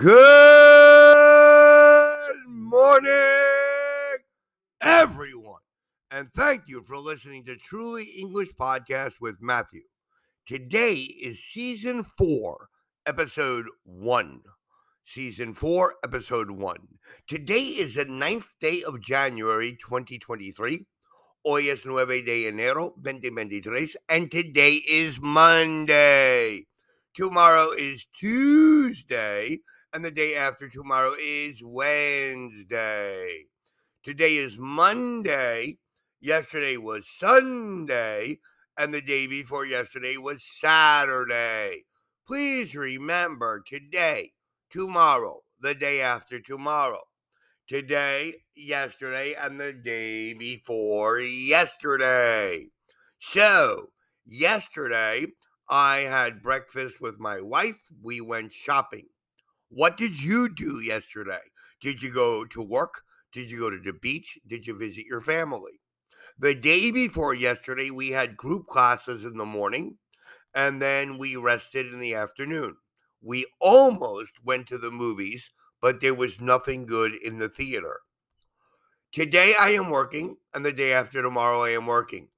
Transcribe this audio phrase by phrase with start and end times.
[0.00, 0.16] Good
[2.46, 3.10] morning,
[4.80, 5.60] everyone.
[6.10, 9.82] And thank you for listening to Truly English Podcast with Matthew.
[10.46, 12.68] Today is season four,
[13.04, 14.40] episode one.
[15.02, 16.88] Season four, episode one.
[17.28, 20.86] Today is the ninth day of January 2023.
[21.44, 26.64] Hoy es nueve de enero 2023, and today is Monday.
[27.12, 29.58] Tomorrow is Tuesday,
[29.92, 33.46] and the day after tomorrow is Wednesday.
[34.04, 35.78] Today is Monday.
[36.20, 38.38] Yesterday was Sunday,
[38.78, 41.86] and the day before yesterday was Saturday.
[42.26, 44.32] Please remember today,
[44.70, 47.02] tomorrow, the day after tomorrow.
[47.66, 52.66] Today, yesterday, and the day before yesterday.
[53.18, 53.90] So,
[54.24, 55.26] yesterday,
[55.68, 57.80] I had breakfast with my wife.
[58.02, 59.06] We went shopping.
[59.70, 61.40] What did you do yesterday?
[61.80, 63.02] Did you go to work?
[63.32, 64.36] Did you go to the beach?
[64.46, 65.80] Did you visit your family?
[66.38, 69.98] The day before yesterday, we had group classes in the morning
[70.54, 72.76] and then we rested in the afternoon.
[73.22, 78.00] We almost went to the movies, but there was nothing good in the theater.
[79.12, 82.28] Today I am working, and the day after tomorrow I am working.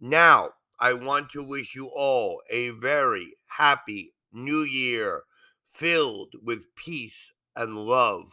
[0.00, 5.24] Now, I want to wish you all a very happy new year
[5.72, 8.30] filled with peace and love.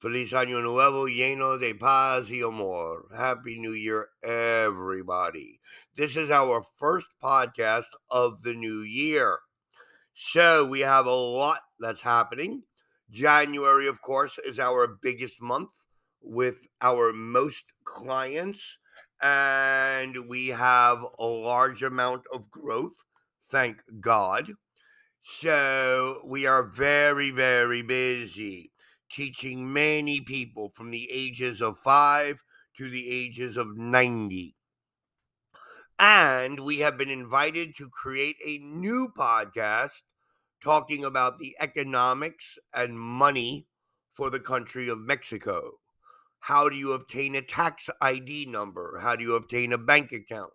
[0.00, 3.06] Feliz Año Nuevo lleno de paz y amor.
[3.16, 5.58] Happy New Year, everybody.
[5.96, 9.40] This is our first podcast of the new year.
[10.14, 12.62] So we have a lot that's happening.
[13.10, 15.70] January, of course, is our biggest month
[16.22, 18.78] with our most clients
[19.20, 22.94] and we have a large amount of growth,
[23.50, 24.52] thank God.
[25.20, 28.72] So we are very, very busy
[29.08, 32.42] teaching many people from the ages of five
[32.76, 34.56] to the ages of 90.
[36.00, 40.02] And we have been invited to create a new podcast
[40.62, 43.66] talking about the economics and money
[44.10, 45.78] for the country of Mexico.
[46.40, 48.98] How do you obtain a tax ID number?
[49.00, 50.52] How do you obtain a bank account?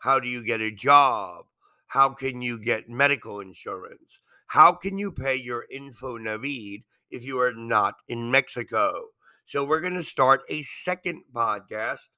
[0.00, 1.46] How do you get a job?
[1.92, 4.20] How can you get medical insurance?
[4.46, 9.08] How can you pay your Infonavit if you are not in Mexico?
[9.44, 12.08] So, we're going to start a second podcast,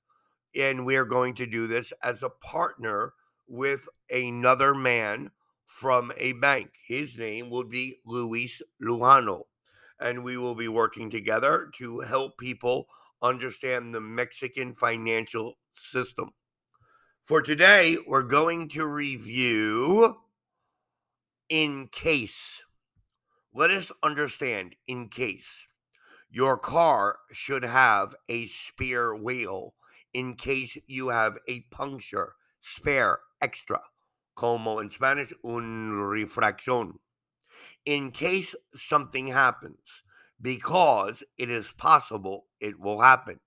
[0.54, 3.14] and we're going to do this as a partner
[3.48, 5.32] with another man
[5.66, 6.70] from a bank.
[6.86, 9.42] His name will be Luis Lujano,
[9.98, 12.86] and we will be working together to help people
[13.20, 16.30] understand the Mexican financial system.
[17.24, 20.18] For today, we're going to review
[21.48, 22.64] in case.
[23.54, 25.66] Let us understand in case.
[26.28, 29.72] Your car should have a spare wheel
[30.12, 33.80] in case you have a puncture, spare, extra,
[34.34, 36.92] como in Spanish, un refracción.
[37.86, 40.02] In case something happens,
[40.42, 43.40] because it is possible it will happen.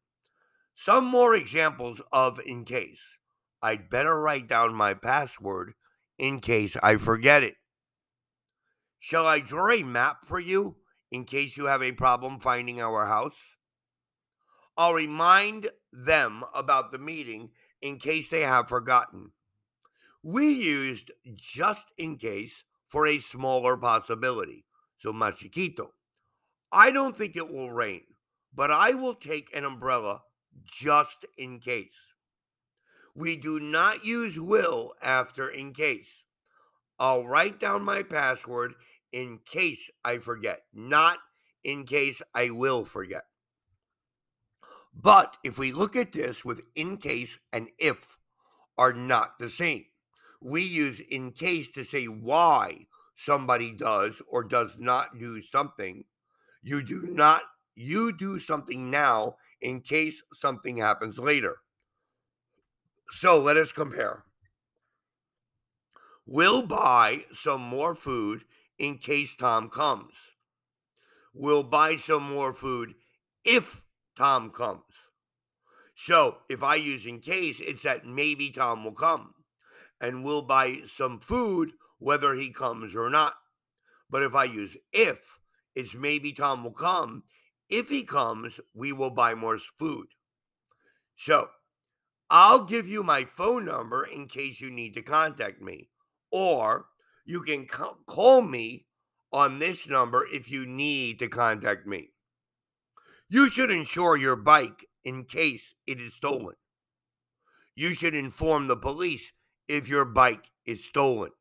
[0.74, 3.20] Some more examples of in case.
[3.62, 5.74] I'd better write down my password
[6.18, 7.56] in case I forget it.
[9.00, 10.78] Shall I draw a map for you
[11.12, 13.56] in case you have a problem finding our house?
[14.78, 17.50] I'll remind them about the meeting
[17.82, 19.32] in case they have forgotten.
[20.24, 24.66] We used just in case for a smaller possibility,
[24.98, 25.92] so machiquito.
[26.72, 28.04] I don't think it will rain,
[28.54, 30.22] but I will take an umbrella
[30.66, 32.14] just in case.
[33.18, 36.24] We do not use will after in case.
[37.00, 38.76] I'll write down my password
[39.12, 41.18] in case I forget, not
[41.64, 43.24] in case I will forget.
[44.94, 48.20] But if we look at this with in case and if
[48.78, 49.86] are not the same,
[50.40, 52.86] we use in case to say why
[53.16, 56.06] somebody does or does not do something
[56.62, 57.42] you do not,
[57.76, 61.58] you do something now in case something happens later.
[63.10, 64.24] So let us compare.
[66.26, 68.44] We'll buy some more food
[68.78, 70.34] in case Tom comes.
[71.34, 72.96] We'll buy some more food
[73.46, 73.84] if
[74.18, 74.84] Tom comes.
[75.96, 79.34] So if I use in case, it's that maybe Tom will come.
[80.02, 83.34] And we'll buy some food whether he comes or not.
[84.10, 85.40] But if I use if,
[85.76, 87.24] it's maybe Tom will come.
[87.70, 90.08] If he comes, we will buy more food.
[91.16, 91.50] So
[92.30, 95.90] I'll give you my phone number in case you need to contact me,
[96.32, 96.88] or
[97.26, 98.86] you can call me
[99.32, 102.10] on this number if you need to contact me.
[103.30, 106.56] You should insure your bike in case it is stolen.
[107.76, 109.32] You should inform the police
[109.68, 111.32] if your bike is stolen.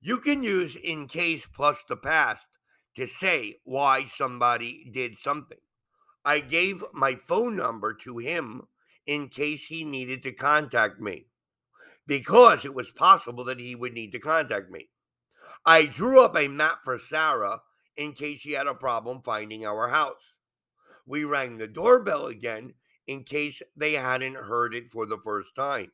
[0.00, 2.46] You can use in case plus the past
[2.94, 5.58] to say why somebody did something.
[6.24, 8.62] I gave my phone number to him
[9.06, 11.26] in case he needed to contact me
[12.06, 14.88] because it was possible that he would need to contact me.
[15.66, 17.60] I drew up a map for Sarah
[17.96, 20.36] in case she had a problem finding our house.
[21.06, 22.74] We rang the doorbell again
[23.06, 25.92] in case they hadn't heard it for the first time.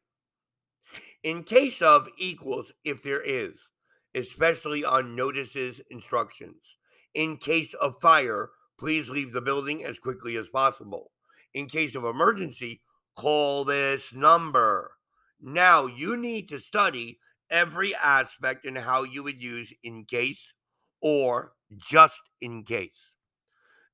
[1.23, 3.71] In case of equals if there is,
[4.15, 6.77] especially on notices instructions.
[7.15, 11.11] In case of fire, please leave the building as quickly as possible.
[11.55, 12.81] In case of emergency,
[13.17, 14.93] call this number.
[15.41, 17.19] Now you need to study
[17.51, 20.55] every aspect and how you would use in case
[21.01, 23.17] or just in case.